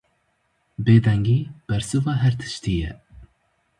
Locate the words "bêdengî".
0.83-1.39